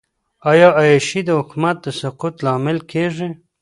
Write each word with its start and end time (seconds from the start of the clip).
آیا 0.51 0.69
عیاشي 0.79 1.21
د 1.25 1.29
حکومت 1.39 1.77
د 1.81 1.87
سقوط 1.99 2.35
لامل 2.45 2.77
کیږي؟ 2.91 3.29